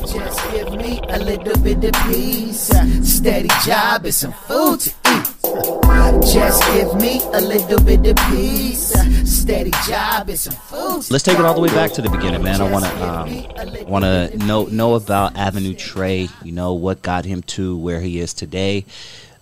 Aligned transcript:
Just 0.00 0.50
give 0.52 0.72
me 0.74 1.00
a 1.08 1.18
little 1.18 1.62
bit 1.62 1.84
of 1.84 2.02
peace, 2.04 2.70
steady 3.02 3.48
job 3.64 4.04
and 4.04 4.14
some 4.14 4.32
food 4.32 4.80
to 4.80 4.90
eat. 4.90 5.38
Just 6.32 6.62
give 6.72 6.94
me 6.94 7.20
a 7.32 7.40
little 7.40 7.82
bit 7.82 8.06
of 8.06 8.16
peace, 8.30 8.92
steady 9.24 9.70
job 9.86 10.28
and 10.28 10.38
some 10.38 10.54
food. 10.54 11.10
Let's 11.10 11.24
take 11.24 11.38
it 11.38 11.44
all 11.44 11.54
the 11.54 11.60
way 11.60 11.68
back 11.68 11.92
to 11.92 12.02
the 12.02 12.10
beginning, 12.10 12.42
man. 12.42 12.60
I 12.60 12.70
want 12.70 12.84
to 12.84 13.08
um, 13.08 13.88
want 13.88 14.04
to 14.04 14.36
know 14.38 14.64
know 14.64 14.94
about 14.94 15.36
Avenue 15.36 15.74
Trey. 15.74 16.28
You 16.42 16.52
know 16.52 16.74
what 16.74 17.02
got 17.02 17.24
him 17.24 17.42
to 17.42 17.76
where 17.76 18.00
he 18.00 18.20
is 18.20 18.34
today. 18.34 18.84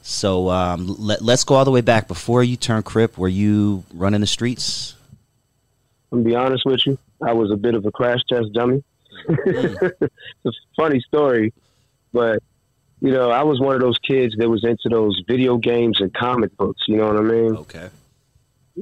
So 0.02 0.50
um, 0.50 0.86
let, 0.98 1.22
let's 1.22 1.44
go 1.44 1.56
all 1.56 1.64
the 1.64 1.70
way 1.70 1.80
back. 1.80 2.08
Before 2.08 2.42
you 2.42 2.56
turned 2.56 2.84
Crip, 2.84 3.18
were 3.18 3.28
you 3.28 3.84
running 3.92 4.20
the 4.20 4.26
streets? 4.26 4.94
I'm 6.12 6.22
gonna 6.22 6.28
be 6.30 6.36
honest 6.36 6.64
with 6.64 6.86
you. 6.86 6.98
I 7.20 7.32
was 7.32 7.50
a 7.50 7.56
bit 7.56 7.74
of 7.74 7.84
a 7.86 7.90
crash 7.90 8.20
test 8.28 8.52
dummy. 8.52 8.82
it's 9.28 10.12
a 10.46 10.50
funny 10.76 11.00
story, 11.00 11.52
but 12.12 12.42
you 13.00 13.12
know, 13.12 13.30
I 13.30 13.42
was 13.44 13.60
one 13.60 13.74
of 13.74 13.80
those 13.80 13.98
kids 13.98 14.34
that 14.38 14.48
was 14.48 14.64
into 14.64 14.88
those 14.88 15.22
video 15.28 15.58
games 15.58 16.00
and 16.00 16.12
comic 16.14 16.56
books. 16.56 16.82
You 16.88 16.96
know 16.96 17.08
what 17.08 17.18
I 17.18 17.20
mean? 17.20 17.56
Okay. 17.56 17.88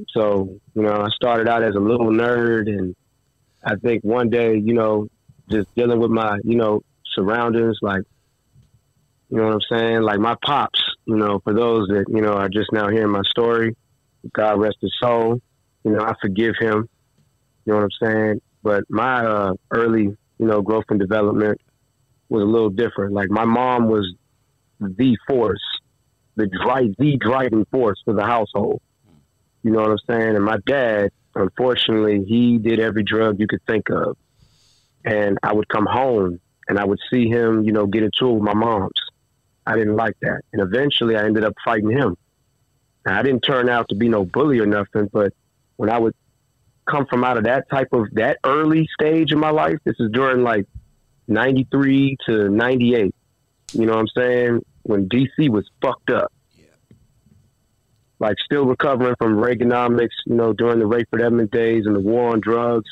So 0.09 0.57
you 0.73 0.81
know, 0.81 1.01
I 1.01 1.09
started 1.09 1.47
out 1.47 1.63
as 1.63 1.75
a 1.75 1.79
little 1.79 2.07
nerd, 2.07 2.67
and 2.67 2.95
I 3.63 3.75
think 3.75 4.03
one 4.03 4.29
day, 4.29 4.57
you 4.57 4.73
know, 4.73 5.07
just 5.49 5.73
dealing 5.75 5.99
with 5.99 6.11
my, 6.11 6.39
you 6.43 6.55
know, 6.55 6.81
surroundings, 7.13 7.77
like, 7.81 8.03
you 9.29 9.37
know 9.37 9.45
what 9.45 9.53
I'm 9.53 9.77
saying? 9.77 10.01
Like 10.01 10.19
my 10.19 10.35
pops, 10.43 10.81
you 11.05 11.15
know, 11.15 11.39
for 11.39 11.53
those 11.53 11.87
that 11.87 12.05
you 12.07 12.21
know 12.21 12.33
are 12.33 12.49
just 12.49 12.71
now 12.71 12.89
hearing 12.89 13.11
my 13.11 13.23
story, 13.23 13.75
God 14.33 14.59
rest 14.59 14.77
his 14.81 14.93
soul. 15.01 15.41
You 15.83 15.91
know, 15.91 16.03
I 16.03 16.13
forgive 16.21 16.55
him. 16.59 16.87
You 17.65 17.73
know 17.73 17.79
what 17.79 17.83
I'm 17.83 18.07
saying? 18.07 18.41
But 18.61 18.83
my 18.89 19.25
uh, 19.25 19.53
early, 19.71 20.15
you 20.37 20.45
know, 20.45 20.61
growth 20.61 20.85
and 20.89 20.99
development 20.99 21.59
was 22.29 22.43
a 22.43 22.45
little 22.45 22.69
different. 22.69 23.13
Like 23.13 23.29
my 23.29 23.45
mom 23.45 23.87
was 23.87 24.13
the 24.79 25.17
force, 25.27 25.61
the 26.35 26.47
drive, 26.47 26.95
the 26.97 27.17
driving 27.17 27.65
force 27.71 28.01
for 28.03 28.13
the 28.13 28.25
household. 28.25 28.81
You 29.63 29.71
know 29.71 29.81
what 29.81 29.91
I'm 29.91 29.97
saying? 30.07 30.35
And 30.35 30.45
my 30.45 30.57
dad, 30.65 31.11
unfortunately, 31.33 32.23
he 32.25 32.57
did 32.57 32.79
every 32.79 33.03
drug 33.03 33.39
you 33.39 33.47
could 33.47 33.63
think 33.65 33.89
of. 33.89 34.17
And 35.03 35.37
I 35.43 35.53
would 35.53 35.67
come 35.69 35.85
home 35.85 36.39
and 36.67 36.79
I 36.79 36.85
would 36.85 36.99
see 37.11 37.27
him, 37.27 37.63
you 37.63 37.71
know, 37.71 37.85
get 37.85 38.03
into 38.03 38.29
it 38.29 38.33
with 38.33 38.43
my 38.43 38.53
mom's. 38.53 38.91
I 39.65 39.75
didn't 39.75 39.95
like 39.95 40.15
that. 40.21 40.41
And 40.53 40.61
eventually 40.61 41.15
I 41.15 41.25
ended 41.25 41.43
up 41.43 41.53
fighting 41.63 41.91
him. 41.91 42.15
Now, 43.05 43.19
I 43.19 43.23
didn't 43.23 43.41
turn 43.41 43.69
out 43.69 43.89
to 43.89 43.95
be 43.95 44.09
no 44.09 44.25
bully 44.25 44.59
or 44.59 44.65
nothing, 44.65 45.09
but 45.11 45.33
when 45.77 45.89
I 45.89 45.99
would 45.99 46.15
come 46.85 47.05
from 47.07 47.23
out 47.23 47.37
of 47.37 47.45
that 47.45 47.69
type 47.69 47.89
of 47.93 48.07
that 48.13 48.37
early 48.43 48.87
stage 48.99 49.31
in 49.31 49.39
my 49.39 49.49
life, 49.49 49.77
this 49.83 49.95
is 49.99 50.11
during 50.11 50.43
like 50.43 50.65
93 51.27 52.17
to 52.27 52.49
98. 52.49 53.15
You 53.73 53.85
know 53.85 53.93
what 53.93 53.99
I'm 53.99 54.07
saying? 54.15 54.65
When 54.83 55.09
DC 55.09 55.49
was 55.49 55.69
fucked 55.81 56.11
up. 56.11 56.31
Like 58.17 58.37
still 58.39 58.65
recovering 58.65 59.15
from 59.17 59.35
Reaganomics, 59.35 60.15
you 60.25 60.35
know, 60.35 60.53
during 60.53 60.79
the 60.79 60.85
Rayful 60.85 61.21
Edmonds 61.21 61.51
days 61.51 61.85
and 61.85 61.95
the 61.95 61.99
war 61.99 62.31
on 62.31 62.39
drugs. 62.39 62.89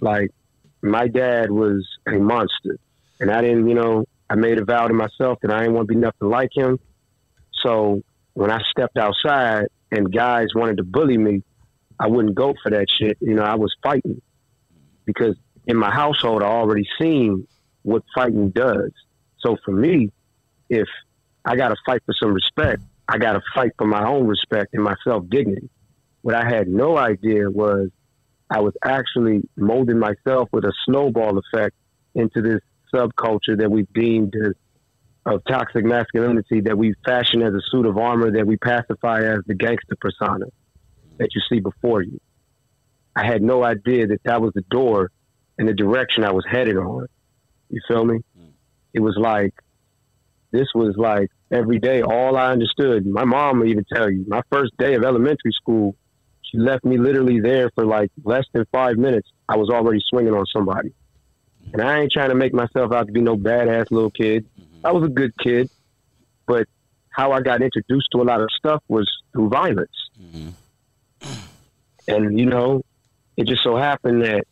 Like 0.00 0.30
my 0.80 1.06
dad 1.06 1.50
was 1.50 1.86
a 2.06 2.12
monster. 2.12 2.78
And 3.20 3.30
I 3.30 3.42
didn't, 3.42 3.68
you 3.68 3.74
know, 3.74 4.06
I 4.30 4.36
made 4.36 4.58
a 4.58 4.64
vow 4.64 4.88
to 4.88 4.94
myself 4.94 5.38
that 5.42 5.50
I 5.50 5.60
didn't 5.60 5.74
want 5.74 5.88
to 5.88 5.94
be 5.94 6.00
nothing 6.00 6.30
like 6.30 6.50
him. 6.54 6.78
So 7.62 8.02
when 8.32 8.50
I 8.50 8.62
stepped 8.70 8.96
outside 8.96 9.66
and 9.90 10.12
guys 10.12 10.48
wanted 10.54 10.78
to 10.78 10.84
bully 10.84 11.18
me, 11.18 11.42
I 11.98 12.08
wouldn't 12.08 12.34
go 12.34 12.54
for 12.62 12.70
that 12.70 12.86
shit. 12.90 13.18
You 13.20 13.34
know, 13.34 13.42
I 13.42 13.54
was 13.54 13.74
fighting 13.82 14.20
because 15.04 15.36
in 15.66 15.76
my 15.76 15.90
household, 15.90 16.42
I 16.42 16.46
already 16.46 16.86
seen 17.00 17.46
what 17.82 18.02
fighting 18.14 18.50
does. 18.50 18.90
So 19.38 19.56
for 19.64 19.72
me, 19.72 20.10
if 20.68 20.88
I 21.44 21.56
got 21.56 21.68
to 21.68 21.76
fight 21.86 22.02
for 22.06 22.14
some 22.20 22.32
respect, 22.32 22.82
I 23.08 23.18
got 23.18 23.34
to 23.34 23.42
fight 23.54 23.72
for 23.76 23.86
my 23.86 24.06
own 24.06 24.26
respect 24.26 24.74
and 24.74 24.82
my 24.82 24.94
self 25.04 25.28
dignity. 25.28 25.68
What 26.22 26.34
I 26.34 26.44
had 26.48 26.68
no 26.68 26.96
idea 26.96 27.50
was 27.50 27.90
I 28.50 28.60
was 28.60 28.74
actually 28.82 29.42
molding 29.56 29.98
myself 29.98 30.48
with 30.52 30.64
a 30.64 30.72
snowball 30.86 31.38
effect 31.38 31.76
into 32.14 32.40
this 32.40 32.60
subculture 32.94 33.58
that 33.58 33.70
we've 33.70 33.92
deemed 33.92 34.34
as, 34.36 34.52
of 35.26 35.42
toxic 35.48 35.84
masculinity 35.84 36.60
that 36.62 36.76
we 36.76 36.94
fashion 37.04 37.42
as 37.42 37.52
a 37.52 37.60
suit 37.70 37.86
of 37.86 37.98
armor 37.98 38.30
that 38.30 38.46
we 38.46 38.56
pacify 38.56 39.22
as 39.22 39.38
the 39.46 39.54
gangster 39.54 39.96
persona 40.00 40.46
that 41.18 41.34
you 41.34 41.40
see 41.48 41.60
before 41.60 42.02
you. 42.02 42.20
I 43.16 43.26
had 43.26 43.42
no 43.42 43.62
idea 43.62 44.06
that 44.08 44.22
that 44.24 44.42
was 44.42 44.52
the 44.54 44.64
door 44.70 45.10
and 45.58 45.68
the 45.68 45.74
direction 45.74 46.24
I 46.24 46.32
was 46.32 46.44
headed 46.48 46.76
on. 46.76 47.06
You 47.70 47.80
feel 47.86 48.04
me? 48.04 48.20
It 48.92 49.00
was 49.00 49.16
like, 49.16 49.54
this 50.50 50.68
was 50.74 50.94
like 50.96 51.30
every 51.50 51.78
day, 51.78 52.02
all 52.02 52.36
I 52.36 52.52
understood. 52.52 53.06
My 53.06 53.24
mom 53.24 53.58
would 53.60 53.68
even 53.68 53.84
tell 53.92 54.10
you, 54.10 54.24
my 54.28 54.42
first 54.50 54.72
day 54.78 54.94
of 54.94 55.04
elementary 55.04 55.52
school, 55.52 55.96
she 56.42 56.58
left 56.58 56.84
me 56.84 56.98
literally 56.98 57.40
there 57.40 57.70
for 57.74 57.84
like 57.84 58.10
less 58.24 58.44
than 58.52 58.64
five 58.72 58.96
minutes. 58.96 59.28
I 59.48 59.56
was 59.56 59.70
already 59.70 60.00
swinging 60.08 60.34
on 60.34 60.46
somebody. 60.52 60.92
And 61.72 61.82
I 61.82 62.00
ain't 62.00 62.12
trying 62.12 62.28
to 62.28 62.34
make 62.36 62.52
myself 62.52 62.92
out 62.92 63.06
to 63.06 63.12
be 63.12 63.20
no 63.20 63.36
badass 63.36 63.90
little 63.90 64.10
kid. 64.10 64.46
I 64.84 64.92
was 64.92 65.04
a 65.04 65.08
good 65.08 65.32
kid, 65.38 65.70
but 66.46 66.68
how 67.10 67.32
I 67.32 67.40
got 67.40 67.62
introduced 67.62 68.08
to 68.12 68.20
a 68.20 68.24
lot 68.24 68.40
of 68.40 68.48
stuff 68.56 68.82
was 68.88 69.10
through 69.32 69.48
violence. 69.48 70.10
And, 72.08 72.38
you 72.38 72.46
know, 72.46 72.82
it 73.36 73.46
just 73.46 73.62
so 73.64 73.76
happened 73.76 74.22
that 74.22 74.44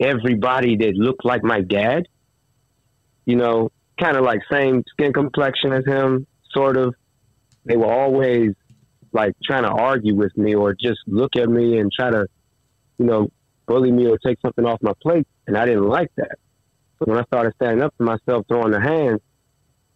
everybody 0.00 0.76
that 0.76 0.94
looked 0.94 1.24
like 1.24 1.42
my 1.42 1.60
dad, 1.60 2.06
you 3.24 3.36
know, 3.36 3.70
kind 4.00 4.16
of 4.16 4.24
like 4.24 4.40
same 4.50 4.82
skin 4.88 5.12
complexion 5.12 5.72
as 5.72 5.84
him, 5.84 6.26
sort 6.50 6.76
of, 6.76 6.94
they 7.64 7.76
were 7.76 7.92
always 7.92 8.52
like 9.12 9.34
trying 9.44 9.64
to 9.64 9.70
argue 9.70 10.14
with 10.14 10.36
me 10.36 10.54
or 10.54 10.74
just 10.74 11.00
look 11.06 11.36
at 11.36 11.48
me 11.48 11.78
and 11.78 11.90
try 11.92 12.10
to, 12.10 12.26
you 12.98 13.06
know, 13.06 13.28
bully 13.66 13.90
me 13.90 14.06
or 14.06 14.18
take 14.18 14.38
something 14.40 14.64
off 14.64 14.78
my 14.82 14.92
plate. 15.02 15.26
And 15.46 15.56
I 15.56 15.66
didn't 15.66 15.88
like 15.88 16.10
that. 16.16 16.38
But 16.98 17.08
when 17.08 17.18
I 17.18 17.24
started 17.24 17.54
standing 17.56 17.82
up 17.82 17.94
for 17.96 18.04
myself, 18.04 18.46
throwing 18.48 18.72
the 18.72 18.80
hands, 18.80 19.20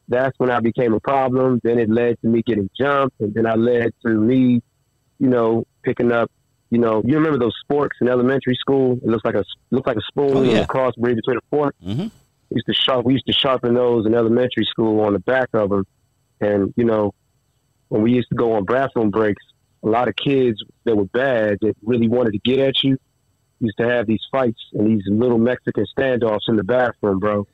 that's 0.09 0.37
when 0.39 0.51
I 0.51 0.61
became 0.61 0.93
a 0.93 1.01
problem. 1.01 1.61
Then 1.63 1.79
it 1.79 1.89
led 1.89 2.21
to 2.21 2.29
me 2.29 2.43
getting 2.43 2.69
jumped, 2.79 3.21
and 3.21 3.33
then 3.33 3.47
I 3.47 3.55
led 3.55 3.93
to 4.05 4.13
me, 4.13 4.61
you 5.19 5.29
know, 5.29 5.65
picking 5.83 6.13
up. 6.13 6.31
You 6.71 6.79
know, 6.79 7.03
you 7.05 7.17
remember 7.17 7.39
those 7.39 7.55
sporks 7.69 8.01
in 8.01 8.09
elementary 8.09 8.55
school? 8.55 8.93
It 9.03 9.07
looks 9.07 9.25
like 9.25 9.35
a 9.35 9.45
looks 9.71 9.87
like 9.87 9.97
a 9.97 10.03
spoon 10.03 10.37
Oh, 10.37 10.43
yeah. 10.43 10.65
crossbreed 10.67 11.17
between 11.17 11.39
a 11.39 11.41
fork. 11.51 11.75
Mm-hmm. 11.85 12.09
We 12.51 12.55
used 12.55 12.67
to 12.67 12.75
sharp. 12.75 13.05
We 13.05 13.15
used 13.15 13.27
to 13.27 13.33
sharpen 13.33 13.75
those 13.75 14.07
in 14.07 14.15
elementary 14.15 14.65
school 14.65 15.01
on 15.01 15.13
the 15.13 15.19
back 15.19 15.49
of 15.53 15.71
them, 15.71 15.87
and 16.41 16.73
you 16.77 16.85
know, 16.85 17.13
when 17.89 18.03
we 18.03 18.13
used 18.13 18.29
to 18.31 18.37
go 18.37 18.53
on 18.55 18.65
bathroom 18.65 19.11
breaks, 19.11 19.43
a 19.83 19.89
lot 19.89 20.09
of 20.09 20.15
kids 20.17 20.63
that 20.85 20.97
were 20.97 21.07
bad 21.07 21.59
that 21.61 21.75
really 21.83 22.09
wanted 22.09 22.33
to 22.33 22.39
get 22.39 22.61
at 22.61 22.83
you 22.85 22.99
used 23.61 23.77
to 23.77 23.89
have 23.89 24.07
these 24.07 24.23
fights 24.33 24.61
and 24.73 24.87
these 24.87 25.03
little 25.07 25.39
Mexican 25.39 25.85
standoffs 25.97 26.49
in 26.49 26.57
the 26.57 26.65
bathroom, 26.65 27.19
bro. 27.19 27.47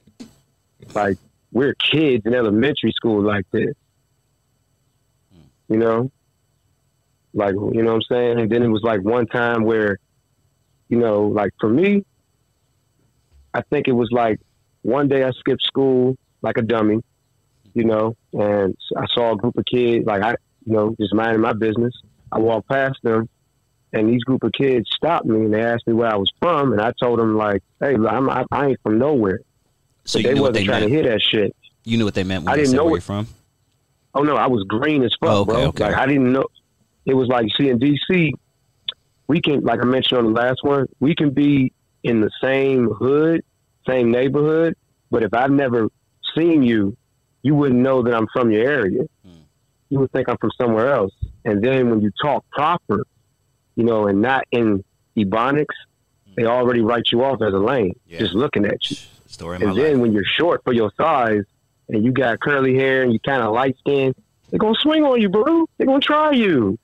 Like 0.95 1.19
we're 1.53 1.75
kids 1.75 2.25
in 2.27 2.35
elementary 2.35 2.93
school 2.93 3.23
like 3.23 3.45
this. 3.51 3.75
You 5.69 5.79
know? 5.79 6.11
Like 7.37 7.53
you 7.53 7.83
know 7.83 7.93
what 7.93 8.03
I'm 8.11 8.17
saying? 8.17 8.41
And 8.41 8.51
then 8.51 8.63
it 8.63 8.69
was 8.69 8.83
like 8.83 9.03
one 9.03 9.27
time 9.27 9.65
where, 9.65 9.99
you 10.89 10.99
know, 10.99 11.25
like 11.27 11.51
for 11.61 11.69
me, 11.69 12.05
I 13.55 13.63
think 13.63 13.89
it 13.89 13.93
was 13.93 14.09
like 14.11 14.41
one 14.83 15.09
day 15.09 15.23
I 15.25 15.31
skipped 15.33 15.63
school 15.63 16.17
like 16.43 16.57
a 16.59 16.63
dummy, 16.63 17.01
you 17.75 17.85
know, 17.85 18.17
and 18.33 18.75
I 18.97 19.05
saw 19.13 19.33
a 19.33 19.37
group 19.37 19.57
of 19.59 19.65
kids, 19.67 20.07
like 20.07 20.23
I, 20.23 20.31
you 20.65 20.73
know, 20.73 20.95
just 21.01 21.15
minding 21.15 21.41
my 21.43 21.53
business. 21.53 21.93
I 22.33 22.39
walked 22.39 22.69
past 22.69 22.99
them, 23.03 23.29
and 23.93 24.09
these 24.09 24.23
group 24.25 24.43
of 24.45 24.53
kids 24.53 24.89
stopped 24.95 25.27
me 25.27 25.37
and 25.45 25.53
they 25.55 25.63
asked 25.63 25.87
me 25.87 25.93
where 25.93 26.13
I 26.13 26.17
was 26.17 26.31
from, 26.41 26.73
and 26.73 26.81
I 26.81 26.93
told 27.01 27.19
them 27.19 27.37
like, 27.37 27.63
"Hey, 27.81 27.95
I'm, 27.95 28.29
I, 28.31 28.45
I 28.51 28.69
ain't 28.69 28.81
from 28.83 28.99
nowhere." 28.99 29.41
So 30.05 30.21
they 30.21 30.35
wasn't 30.35 30.55
they 30.55 30.65
trying 30.65 30.81
meant. 30.81 30.93
to 30.93 30.99
hear 31.03 31.09
that 31.13 31.21
shit. 31.23 31.55
You 31.85 31.99
knew 31.99 32.05
what 32.05 32.15
they 32.15 32.25
meant 32.25 32.45
when 32.45 32.53
I 32.53 32.57
didn't 32.57 32.73
know 32.75 32.85
where 32.85 32.93
it. 32.93 32.97
you're 32.97 33.01
from. 33.03 33.27
Oh 34.15 34.23
no, 34.23 34.37
I 34.37 34.47
was 34.47 34.65
green 34.65 35.03
as 35.05 35.15
fuck, 35.21 35.31
Oh, 35.31 35.41
okay, 35.43 35.53
bro. 35.53 35.61
okay. 35.67 35.85
Like 35.85 35.95
I 35.97 36.07
didn't 36.07 36.33
know. 36.33 36.47
It 37.07 37.15
was 37.15 37.29
like, 37.29 37.47
see, 37.57 37.69
in 37.71 37.79
DC, 37.79 38.33
we 39.29 39.41
can, 39.41 39.61
like 39.61 39.81
I 39.81 39.85
mentioned 39.85 40.19
on 40.19 40.25
the 40.27 40.31
last 40.41 40.63
one, 40.63 40.87
we 41.01 41.15
can 41.15 41.31
be 41.31 41.73
in 42.03 42.21
the 42.21 42.31
same 42.43 42.89
hood, 42.91 43.43
same 43.89 44.11
neighborhood, 44.11 44.75
but 45.11 45.23
if 45.23 45.33
I've 45.33 45.51
never 45.51 45.89
seen 46.37 46.63
you, 46.63 46.97
you 47.43 47.55
wouldn't 47.55 47.81
know 47.81 48.03
that 48.03 48.15
I'm 48.15 48.27
from 48.33 48.51
your 48.51 48.69
area. 48.69 49.05
Hmm. 49.25 49.31
You 49.89 50.01
would 50.01 50.11
think 50.13 50.29
I'm 50.29 50.37
from 50.39 50.51
somewhere 50.61 50.93
else. 50.93 51.13
And 51.45 51.63
then 51.63 51.91
when 51.91 52.01
you 52.01 52.11
talk 52.21 52.45
proper, 52.51 53.07
you 53.77 53.85
know, 53.85 54.09
and 54.09 54.21
not 54.21 54.45
in 54.51 54.85
ebonics, 55.17 55.75
they 56.37 56.45
already 56.45 56.81
write 56.81 57.05
you 57.13 57.23
off 57.25 57.41
as 57.41 57.55
a 57.55 57.59
lame, 57.59 57.91
Hmm. 57.93 57.99
Yeah. 58.13 58.19
just 58.19 58.35
looking 58.35 58.67
at 58.67 58.91
you. 58.91 58.97
Story 59.27 59.57
And 59.61 59.77
then 59.77 59.93
life. 59.95 59.99
when 60.01 60.13
you're 60.13 60.25
short 60.25 60.63
for 60.65 60.73
your 60.73 60.91
size 60.97 61.45
and 61.89 62.05
you 62.05 62.11
got 62.13 62.41
curly 62.41 62.75
hair 62.77 63.03
and 63.03 63.13
you 63.13 63.19
kind 63.21 63.43
of 63.43 63.53
light 63.55 63.77
skinned, 63.79 64.15
they're 64.51 64.59
gonna 64.59 64.75
swing 64.81 65.05
on 65.05 65.21
you, 65.21 65.29
bro. 65.29 65.67
They're 65.79 65.87
gonna 65.87 66.01
try 66.01 66.31
you. 66.33 66.79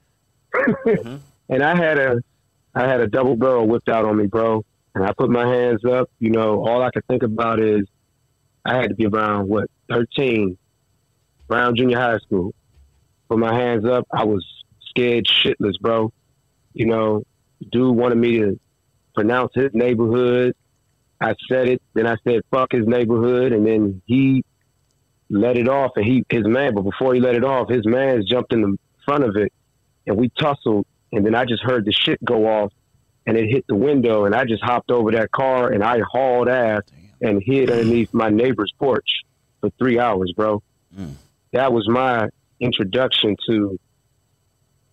Mhm. 0.54 1.20
And 1.48 1.62
I 1.62 1.76
had 1.76 1.98
a, 1.98 2.16
I 2.74 2.86
had 2.88 3.00
a 3.00 3.06
double 3.06 3.36
barrel 3.36 3.66
whipped 3.68 3.88
out 3.90 4.06
on 4.06 4.16
me, 4.16 4.26
bro. 4.26 4.64
and 4.94 5.04
I 5.04 5.12
put 5.12 5.28
my 5.28 5.46
hands 5.46 5.84
up, 5.84 6.08
you 6.18 6.30
know, 6.30 6.66
all 6.66 6.82
I 6.82 6.90
could 6.90 7.04
think 7.08 7.22
about 7.22 7.60
is 7.60 7.82
I 8.64 8.76
had 8.76 8.88
to 8.88 8.94
be 8.94 9.06
around 9.06 9.48
what 9.48 9.68
thirteen, 9.90 10.56
around 11.50 11.76
junior 11.76 11.98
high 11.98 12.18
school. 12.18 12.54
Put 13.28 13.38
my 13.38 13.52
hands 13.54 13.84
up. 13.84 14.06
I 14.12 14.24
was 14.24 14.46
scared 14.88 15.26
shitless, 15.26 15.78
bro. 15.80 16.10
You 16.72 16.86
know, 16.86 17.22
dude 17.70 17.94
wanted 17.96 18.16
me 18.18 18.38
to 18.38 18.58
pronounce 19.14 19.52
his 19.54 19.70
neighborhood. 19.74 20.54
I 21.20 21.34
said 21.48 21.68
it, 21.68 21.82
then 21.94 22.06
I 22.06 22.16
said 22.26 22.42
fuck 22.50 22.72
his 22.72 22.86
neighborhood, 22.86 23.52
and 23.52 23.66
then 23.66 24.00
he 24.06 24.42
let 25.28 25.58
it 25.58 25.68
off, 25.68 25.92
and 25.96 26.04
he 26.06 26.24
his 26.30 26.46
man. 26.46 26.74
But 26.74 26.82
before 26.82 27.12
he 27.14 27.20
let 27.20 27.34
it 27.34 27.44
off, 27.44 27.68
his 27.68 27.84
man 27.84 28.24
jumped 28.26 28.52
in 28.54 28.62
the 28.62 28.78
front 29.04 29.24
of 29.24 29.36
it, 29.36 29.52
and 30.06 30.16
we 30.16 30.30
tussled, 30.30 30.84
and 31.12 31.24
then 31.24 31.34
I 31.34 31.44
just 31.44 31.62
heard 31.62 31.84
the 31.84 31.92
shit 31.92 32.22
go 32.24 32.46
off, 32.46 32.72
and 33.26 33.36
it 33.36 33.48
hit 33.48 33.64
the 33.68 33.74
window, 33.74 34.24
and 34.24 34.34
I 34.34 34.44
just 34.44 34.62
hopped 34.62 34.90
over 34.90 35.12
that 35.12 35.30
car, 35.30 35.70
and 35.70 35.82
I 35.82 36.00
hauled 36.00 36.48
ass 36.48 36.82
and 37.20 37.42
hid 37.42 37.70
underneath 37.70 38.12
my 38.12 38.28
neighbor's 38.30 38.72
porch 38.78 39.22
for 39.60 39.70
three 39.78 39.98
hours, 39.98 40.32
bro. 40.36 40.62
Mm. 40.96 41.14
That 41.52 41.72
was 41.72 41.88
my 41.88 42.28
introduction 42.60 43.36
to. 43.48 43.78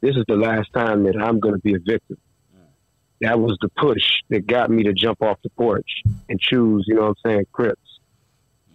This 0.01 0.15
is 0.15 0.23
the 0.27 0.37
last 0.37 0.71
time 0.73 1.03
that 1.03 1.17
I'm 1.17 1.39
going 1.41 1.55
to 1.55 1.59
be 1.59 1.73
a 1.73 1.79
victim 1.79 2.17
that 3.21 3.39
was 3.39 3.57
the 3.61 3.69
push 3.69 4.21
that 4.29 4.47
got 4.47 4.69
me 4.69 4.83
to 4.83 4.93
jump 4.93 5.21
off 5.21 5.39
the 5.43 5.49
porch 5.51 6.03
and 6.29 6.39
choose, 6.39 6.85
you 6.87 6.95
know 6.95 7.01
what 7.01 7.17
I'm 7.25 7.31
saying, 7.31 7.45
Crips. 7.51 7.99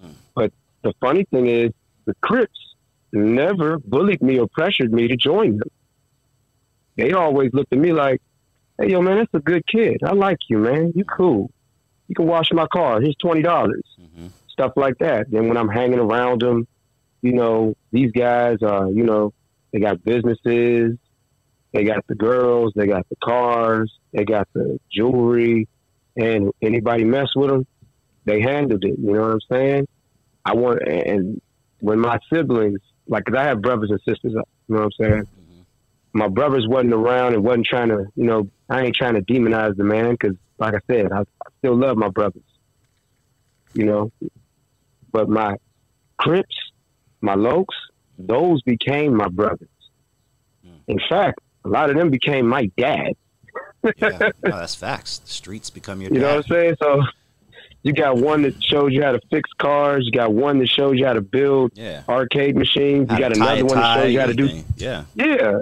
Mm. 0.04 0.14
But 0.34 0.52
the 0.82 0.92
funny 1.00 1.24
thing 1.30 1.46
is, 1.46 1.70
the 2.04 2.14
Crips 2.20 2.74
never 3.12 3.78
bullied 3.78 4.22
me 4.22 4.38
or 4.38 4.46
pressured 4.48 4.92
me 4.92 5.08
to 5.08 5.16
join 5.16 5.58
them. 5.58 5.70
They 6.96 7.12
always 7.12 7.50
looked 7.52 7.72
at 7.72 7.78
me 7.78 7.92
like, 7.92 8.20
hey, 8.78 8.90
yo, 8.90 9.02
man, 9.02 9.18
that's 9.18 9.34
a 9.34 9.40
good 9.40 9.66
kid. 9.66 9.98
I 10.04 10.12
like 10.12 10.38
you, 10.48 10.58
man. 10.58 10.92
You 10.94 11.04
cool. 11.04 11.50
You 12.08 12.14
can 12.14 12.26
wash 12.26 12.52
my 12.52 12.66
car. 12.66 13.00
Here's 13.00 13.16
$20. 13.16 13.42
dollars 13.42 13.82
Mhm. 14.00 14.30
Stuff 14.48 14.72
like 14.76 14.98
that. 14.98 15.30
Then 15.30 15.48
when 15.48 15.56
I'm 15.56 15.68
hanging 15.68 15.98
around 15.98 16.42
them, 16.42 16.66
you 17.22 17.32
know, 17.32 17.74
these 17.90 18.12
guys 18.12 18.58
are, 18.62 18.88
you 18.88 19.02
know, 19.02 19.32
they 19.72 19.80
got 19.80 20.04
businesses, 20.04 20.96
they 21.72 21.82
got 21.82 22.06
the 22.06 22.14
girls, 22.14 22.72
they 22.76 22.86
got 22.86 23.08
the 23.08 23.16
cars, 23.24 23.92
they 24.12 24.24
got 24.24 24.46
the 24.54 24.78
jewelry, 24.92 25.66
and 26.16 26.52
anybody 26.62 27.02
mess 27.02 27.34
with 27.34 27.50
them, 27.50 27.66
they 28.26 28.40
handled 28.40 28.84
it. 28.84 28.96
You 28.98 29.12
know 29.14 29.22
what 29.22 29.30
I'm 29.32 29.40
saying? 29.50 29.88
I 30.44 30.54
want, 30.54 30.86
and 30.86 31.40
when 31.80 31.98
my 31.98 32.18
siblings, 32.32 32.78
like, 33.08 33.24
'cause 33.24 33.34
I 33.34 33.42
have 33.42 33.60
brothers 33.60 33.90
and 33.90 34.00
sisters, 34.00 34.32
you 34.34 34.42
know 34.68 34.82
what 34.82 34.84
I'm 34.84 34.90
saying? 34.92 35.24
My 36.14 36.28
brothers 36.28 36.66
wasn't 36.66 36.94
around 36.94 37.34
and 37.34 37.44
wasn't 37.44 37.66
trying 37.66 37.88
to, 37.88 38.06
you 38.14 38.24
know, 38.24 38.48
I 38.70 38.82
ain't 38.82 38.96
trying 38.96 39.14
to 39.14 39.20
demonize 39.20 39.76
the 39.76 39.84
man 39.84 40.12
because, 40.12 40.36
like 40.58 40.74
I 40.74 40.78
said, 40.86 41.12
I, 41.12 41.20
I 41.20 41.50
still 41.58 41.76
love 41.76 41.96
my 41.96 42.08
brothers, 42.08 42.42
you 43.74 43.84
know. 43.84 44.12
But 45.12 45.28
my 45.28 45.56
Crips, 46.16 46.56
my 47.20 47.34
Lokes, 47.34 47.66
those 48.18 48.62
became 48.62 49.14
my 49.14 49.28
brothers. 49.28 49.68
Hmm. 50.64 50.76
In 50.86 51.00
fact, 51.08 51.40
a 51.64 51.68
lot 51.68 51.90
of 51.90 51.96
them 51.96 52.10
became 52.10 52.46
my 52.46 52.70
dad. 52.78 53.14
Yeah, 53.96 54.18
no, 54.20 54.30
that's 54.42 54.74
facts. 54.74 55.18
The 55.18 55.30
streets 55.30 55.70
become 55.70 56.00
your 56.00 56.12
You 56.12 56.20
know 56.20 56.36
what 56.36 56.46
I'm 56.46 56.50
saying? 56.50 56.76
So 56.80 57.02
you 57.82 57.92
got 57.92 58.16
one 58.16 58.42
that 58.42 58.62
shows 58.62 58.92
you 58.92 59.02
how 59.02 59.12
to 59.12 59.20
fix 59.30 59.50
cars. 59.58 60.04
You 60.06 60.12
got 60.12 60.32
one 60.32 60.58
that 60.60 60.68
shows 60.68 60.98
you 60.98 61.06
how 61.06 61.12
to 61.12 61.20
build 61.20 61.72
yeah. 61.74 62.02
arcade 62.08 62.56
machines. 62.56 63.10
How 63.10 63.16
You 63.16 63.20
got 63.20 63.34
tie 63.34 63.56
another 63.56 63.64
one 63.66 63.76
that 63.78 64.00
shows 64.00 64.12
you 64.12 64.20
how 64.20 64.26
to 64.26 64.34
do. 64.34 64.62
Yeah. 64.76 65.04
Yeah, 65.14 65.58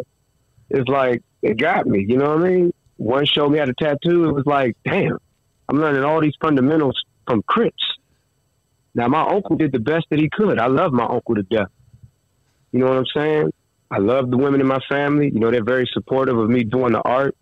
it's 0.73 0.89
like 0.89 1.23
it 1.43 1.57
got 1.59 1.87
me. 1.87 2.05
You 2.09 2.17
know 2.19 2.35
what 2.37 2.45
I 2.47 2.49
mean? 2.51 2.73
One 2.97 3.25
showed 3.27 3.51
me 3.51 3.59
how 3.59 3.65
to 3.67 3.75
tattoo. 3.75 4.29
It 4.29 4.33
was 4.33 4.47
like, 4.47 4.77
damn, 4.85 5.19
I'm 5.69 5.79
learning 5.81 6.05
all 6.05 6.21
these 6.21 6.35
fundamentals 6.41 7.01
from 7.27 7.43
Crips. 7.43 7.83
Now 8.95 9.09
my 9.09 9.23
uncle 9.23 9.57
did 9.57 9.73
the 9.73 9.79
best 9.79 10.07
that 10.11 10.19
he 10.19 10.29
could. 10.31 10.59
I 10.59 10.67
love 10.67 10.93
my 10.93 11.05
uncle 11.05 11.35
to 11.35 11.43
death. 11.43 11.69
You 12.73 12.81
know 12.81 12.87
what 12.87 12.97
I'm 12.99 13.07
saying? 13.15 13.53
I 13.91 13.99
love 13.99 14.31
the 14.31 14.37
women 14.39 14.61
in 14.61 14.67
my 14.67 14.81
family. 14.89 15.31
You 15.33 15.41
know, 15.41 15.51
they're 15.51 15.65
very 15.65 15.89
supportive 15.93 16.39
of 16.39 16.49
me 16.49 16.65
doing 16.65 16.93
the 16.93 17.03
art. 17.03 17.37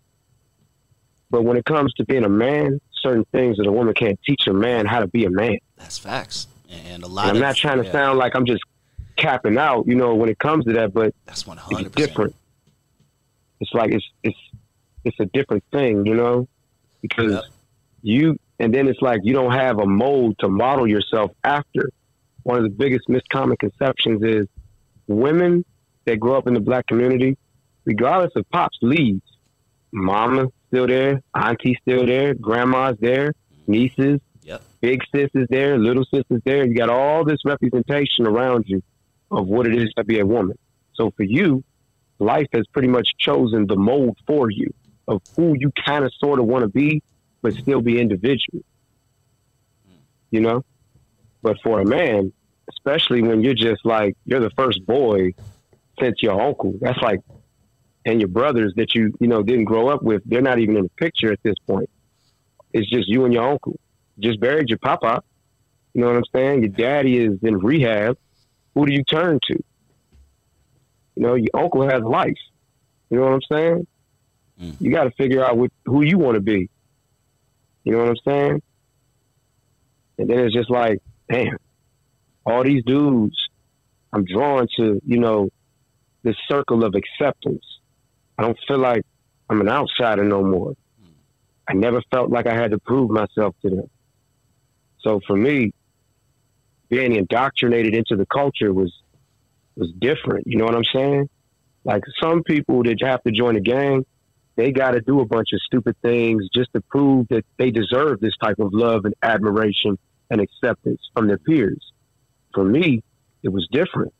But 1.29 1.43
when 1.43 1.55
it 1.55 1.63
comes 1.65 1.93
to 1.93 2.05
being 2.05 2.25
a 2.25 2.29
man, 2.29 2.81
certain 3.01 3.25
things 3.31 3.57
that 3.57 3.65
a 3.67 3.71
woman 3.71 3.93
can't 3.93 4.19
teach 4.25 4.47
a 4.47 4.53
man 4.53 4.85
how 4.85 4.99
to 4.99 5.07
be 5.07 5.23
a 5.25 5.29
man. 5.29 5.57
That's 5.77 5.97
facts. 5.97 6.47
And 6.69 7.03
a 7.03 7.07
lot 7.07 7.23
And 7.29 7.31
I'm 7.31 7.35
of 7.37 7.41
not 7.41 7.55
trying 7.55 7.77
to 7.79 7.85
yeah, 7.85 7.91
sound 7.91 8.19
like 8.19 8.35
I'm 8.35 8.45
just 8.45 8.61
capping 9.15 9.57
out, 9.57 9.87
you 9.87 9.95
know, 9.95 10.15
when 10.15 10.29
it 10.29 10.39
comes 10.39 10.65
to 10.65 10.73
that, 10.73 10.93
but 10.93 11.13
That's 11.25 11.43
hundred 11.43 11.93
percent. 11.93 11.95
different. 11.95 12.35
It's 13.61 13.73
like 13.73 13.91
it's 13.91 14.05
it's 14.23 14.37
it's 15.05 15.19
a 15.19 15.25
different 15.33 15.63
thing, 15.71 16.05
you 16.05 16.15
know, 16.15 16.47
because 17.01 17.31
Yep. 17.33 17.43
you 18.01 18.37
and 18.59 18.73
then 18.73 18.87
it's 18.87 19.01
like 19.01 19.21
you 19.23 19.33
don't 19.33 19.53
have 19.53 19.79
a 19.79 19.85
mold 19.85 20.35
to 20.39 20.49
model 20.49 20.87
yourself 20.87 21.31
after. 21.43 21.89
One 22.43 22.57
of 22.57 22.63
the 22.63 22.69
biggest 22.69 23.07
miscommon 23.07 23.57
conceptions 23.59 24.21
is 24.23 24.47
women 25.07 25.63
that 26.05 26.19
grow 26.19 26.37
up 26.37 26.47
in 26.47 26.55
the 26.55 26.59
black 26.59 26.87
community, 26.87 27.37
regardless 27.85 28.31
of 28.35 28.43
pops 28.51 28.77
leaves, 28.81 29.21
mama 29.91 30.47
still 30.67 30.87
there, 30.87 31.21
auntie 31.35 31.77
still 31.81 32.05
there, 32.05 32.33
grandma's 32.33 32.97
there, 32.99 33.31
nieces, 33.67 34.19
Yep. 34.43 34.61
big 34.81 35.01
sis 35.13 35.29
is 35.35 35.47
there, 35.51 35.77
little 35.77 36.05
sis 36.11 36.23
is 36.31 36.41
there. 36.45 36.65
You 36.65 36.73
got 36.73 36.89
all 36.89 37.23
this 37.23 37.37
representation 37.45 38.25
around 38.25 38.63
you 38.67 38.81
of 39.29 39.47
what 39.47 39.67
it 39.67 39.75
is 39.79 39.93
to 39.97 40.03
be 40.03 40.19
a 40.19 40.25
woman. 40.25 40.57
So 40.95 41.11
for 41.15 41.23
you, 41.23 41.63
life 42.21 42.47
has 42.53 42.65
pretty 42.67 42.87
much 42.87 43.09
chosen 43.17 43.67
the 43.67 43.75
mold 43.75 44.17
for 44.27 44.49
you 44.49 44.73
of 45.07 45.21
who 45.35 45.55
you 45.57 45.71
kind 45.85 46.05
of 46.05 46.13
sort 46.19 46.39
of 46.39 46.45
want 46.45 46.61
to 46.63 46.69
be, 46.69 47.01
but 47.41 47.53
still 47.53 47.81
be 47.81 47.99
individual. 47.99 48.63
You 50.29 50.41
know? 50.41 50.63
But 51.41 51.57
for 51.63 51.81
a 51.81 51.85
man, 51.85 52.31
especially 52.69 53.21
when 53.21 53.41
you're 53.41 53.55
just 53.55 53.83
like, 53.85 54.15
you're 54.25 54.39
the 54.39 54.51
first 54.51 54.85
boy 54.85 55.33
since 55.99 56.21
your 56.21 56.39
uncle, 56.39 56.73
that's 56.79 57.01
like, 57.01 57.19
and 58.05 58.19
your 58.19 58.29
brothers 58.29 58.73
that 58.77 58.95
you, 58.95 59.13
you 59.19 59.27
know, 59.27 59.43
didn't 59.43 59.65
grow 59.65 59.87
up 59.89 60.01
with, 60.01 60.21
they're 60.25 60.41
not 60.41 60.59
even 60.59 60.77
in 60.77 60.83
the 60.83 60.89
picture 60.89 61.31
at 61.31 61.39
this 61.43 61.55
point. 61.67 61.89
It's 62.73 62.89
just 62.89 63.07
you 63.07 63.25
and 63.25 63.33
your 63.33 63.51
uncle. 63.51 63.79
Just 64.19 64.39
buried 64.39 64.69
your 64.69 64.77
papa. 64.77 65.21
You 65.93 66.01
know 66.01 66.07
what 66.07 66.15
I'm 66.15 66.23
saying? 66.33 66.63
Your 66.63 66.71
daddy 66.71 67.17
is 67.17 67.39
in 67.43 67.57
rehab. 67.57 68.17
Who 68.75 68.85
do 68.85 68.93
you 68.93 69.03
turn 69.03 69.39
to? 69.47 69.63
You 71.15 71.23
know, 71.23 71.35
your 71.35 71.49
uncle 71.53 71.87
has 71.87 72.01
life. 72.01 72.37
You 73.09 73.17
know 73.17 73.23
what 73.23 73.33
I'm 73.33 73.41
saying? 73.51 73.87
Mm. 74.61 74.75
You 74.79 74.91
got 74.91 75.03
to 75.05 75.11
figure 75.11 75.43
out 75.43 75.57
what, 75.57 75.71
who 75.85 76.03
you 76.03 76.17
want 76.17 76.35
to 76.35 76.41
be. 76.41 76.69
You 77.83 77.93
know 77.93 77.99
what 77.99 78.09
I'm 78.09 78.15
saying? 78.25 78.61
And 80.17 80.29
then 80.29 80.39
it's 80.39 80.53
just 80.53 80.69
like, 80.69 81.01
damn, 81.29 81.57
all 82.45 82.63
these 82.63 82.83
dudes, 82.85 83.35
I'm 84.13 84.23
drawn 84.25 84.67
to, 84.77 85.01
you 85.05 85.19
know, 85.19 85.49
this 86.23 86.35
circle 86.47 86.83
of 86.83 86.93
acceptance. 86.95 87.65
I 88.37 88.43
don't 88.43 88.57
feel 88.67 88.77
like 88.77 89.03
I'm 89.49 89.61
an 89.61 89.69
outsider 89.69 90.23
no 90.23 90.43
more. 90.43 90.75
I 91.67 91.73
never 91.73 92.01
felt 92.11 92.29
like 92.29 92.47
I 92.47 92.53
had 92.53 92.71
to 92.71 92.79
prove 92.79 93.09
myself 93.09 93.55
to 93.61 93.69
them. 93.69 93.89
So 94.99 95.21
for 95.25 95.35
me, 95.35 95.73
being 96.89 97.15
indoctrinated 97.15 97.95
into 97.95 98.15
the 98.15 98.25
culture 98.25 98.73
was 98.73 98.93
was 99.75 99.91
different. 99.99 100.47
You 100.47 100.57
know 100.57 100.65
what 100.65 100.75
I'm 100.75 100.83
saying? 100.93 101.29
Like 101.83 102.03
some 102.21 102.43
people 102.43 102.83
that 102.83 102.97
have 103.01 103.23
to 103.23 103.31
join 103.31 103.55
a 103.55 103.61
gang, 103.61 104.05
they 104.55 104.71
got 104.71 104.91
to 104.91 105.01
do 105.01 105.19
a 105.21 105.25
bunch 105.25 105.49
of 105.53 105.61
stupid 105.61 105.95
things 106.01 106.47
just 106.53 106.71
to 106.73 106.81
prove 106.81 107.27
that 107.29 107.45
they 107.57 107.71
deserve 107.71 108.19
this 108.19 108.35
type 108.41 108.59
of 108.59 108.73
love 108.73 109.05
and 109.05 109.15
admiration 109.23 109.97
and 110.29 110.41
acceptance 110.41 111.01
from 111.13 111.27
their 111.27 111.37
peers. 111.37 111.91
For 112.53 112.63
me, 112.63 113.03
it 113.43 113.49
was 113.49 113.67
different. 113.71 114.13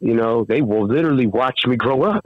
You 0.00 0.14
know, 0.14 0.44
they 0.44 0.62
will 0.62 0.86
literally 0.86 1.26
watch 1.26 1.66
me 1.66 1.76
grow 1.76 2.02
up. 2.02 2.24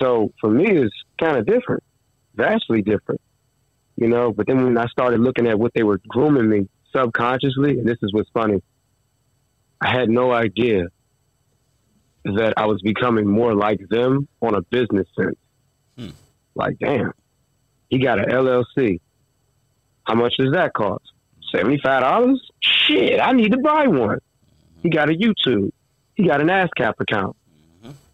So 0.00 0.32
for 0.40 0.50
me, 0.50 0.66
it's 0.68 0.94
kind 1.20 1.36
of 1.36 1.46
different, 1.46 1.82
vastly 2.34 2.82
different. 2.82 3.20
You 3.96 4.08
know, 4.08 4.32
but 4.32 4.46
then 4.46 4.64
when 4.64 4.76
I 4.76 4.86
started 4.86 5.20
looking 5.20 5.46
at 5.46 5.58
what 5.58 5.72
they 5.74 5.84
were 5.84 6.00
grooming 6.08 6.48
me 6.48 6.68
subconsciously, 6.92 7.78
and 7.78 7.86
this 7.86 7.98
is 8.02 8.12
what's 8.12 8.28
funny, 8.30 8.60
I 9.84 9.90
had 9.92 10.08
no 10.08 10.32
idea 10.32 10.86
that 12.24 12.54
I 12.56 12.64
was 12.64 12.80
becoming 12.80 13.26
more 13.26 13.54
like 13.54 13.80
them 13.90 14.26
on 14.40 14.54
a 14.54 14.62
business 14.62 15.06
sense. 15.14 15.36
Hmm. 15.98 16.08
Like, 16.54 16.78
damn, 16.78 17.12
he 17.90 17.98
got 17.98 18.18
an 18.18 18.30
LLC. 18.30 19.00
How 20.04 20.14
much 20.14 20.34
does 20.38 20.52
that 20.52 20.72
cost? 20.72 21.04
Seventy-five 21.54 22.00
dollars? 22.00 22.50
Shit, 22.60 23.20
I 23.20 23.32
need 23.32 23.52
to 23.52 23.58
buy 23.58 23.86
one. 23.86 24.20
He 24.82 24.88
got 24.88 25.10
a 25.10 25.12
YouTube. 25.12 25.70
He 26.14 26.26
got 26.26 26.40
an 26.40 26.48
ASCAP 26.48 26.94
account. 26.98 27.36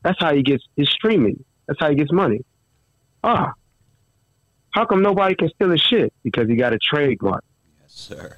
That's 0.02 0.18
how 0.18 0.34
he 0.34 0.42
gets 0.42 0.64
his 0.76 0.88
streaming. 0.88 1.44
That's 1.66 1.78
how 1.78 1.90
he 1.90 1.94
gets 1.94 2.10
money. 2.10 2.40
Ah, 3.22 3.52
how 4.70 4.86
come 4.86 5.02
nobody 5.02 5.34
can 5.34 5.50
steal 5.50 5.70
his 5.70 5.80
shit? 5.80 6.12
Because 6.24 6.48
he 6.48 6.56
got 6.56 6.72
a 6.72 6.78
trademark. 6.78 7.44
Yes, 7.80 7.92
sir. 7.92 8.36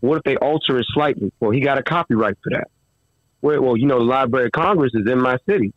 What 0.00 0.16
if 0.16 0.22
they 0.24 0.36
alter 0.36 0.78
it 0.78 0.86
slightly? 0.88 1.32
Well, 1.38 1.50
he 1.50 1.60
got 1.60 1.78
a 1.78 1.82
copyright 1.82 2.36
for 2.42 2.50
that. 2.50 2.68
Well, 3.42 3.60
well, 3.60 3.76
you 3.76 3.86
know, 3.86 3.98
the 3.98 4.04
Library 4.04 4.46
of 4.46 4.52
Congress 4.52 4.92
is 4.94 5.06
in 5.10 5.20
my 5.20 5.36
city, 5.48 5.74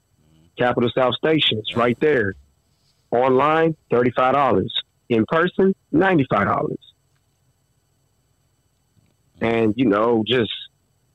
Capitol 0.57 0.89
South 0.95 1.15
Station. 1.15 1.57
It's 1.59 1.75
right 1.75 1.99
there 1.99 2.35
Online, 3.15 3.75
$35. 3.91 4.67
In 5.09 5.25
person, 5.27 5.75
$95. 5.93 6.75
And, 9.41 9.73
you 9.77 9.85
know, 9.85 10.23
just 10.27 10.51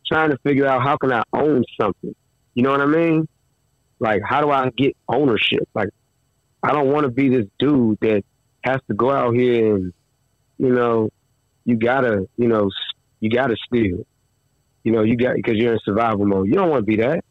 trying 0.06 0.30
to 0.30 0.38
figure 0.38 0.66
out 0.66 0.82
how 0.82 0.96
can 0.96 1.12
I 1.12 1.22
own 1.32 1.64
something. 1.80 2.14
You 2.54 2.62
know 2.62 2.70
what 2.70 2.80
I 2.80 2.86
mean? 2.86 3.28
Like, 3.98 4.22
how 4.24 4.40
do 4.40 4.50
I 4.50 4.70
get 4.70 4.96
ownership? 5.08 5.68
Like, 5.74 5.90
I 6.62 6.72
don't 6.72 6.90
want 6.90 7.04
to 7.04 7.10
be 7.10 7.28
this 7.28 7.46
dude 7.58 7.98
that 8.00 8.22
has 8.62 8.78
to 8.88 8.94
go 8.94 9.10
out 9.10 9.34
here 9.34 9.74
and, 9.74 9.92
you 10.58 10.70
know, 10.70 11.10
you 11.64 11.76
gotta, 11.76 12.28
you 12.36 12.48
know, 12.48 12.70
you 13.20 13.30
gotta 13.30 13.56
steal. 13.66 14.06
You 14.84 14.92
know, 14.92 15.02
you 15.02 15.16
got 15.16 15.34
because 15.34 15.54
you're 15.56 15.72
in 15.74 15.80
survival 15.84 16.26
mode. 16.26 16.46
You 16.46 16.54
don't 16.54 16.70
want 16.70 16.80
to 16.80 16.86
be 16.86 16.96
that. 16.96 17.24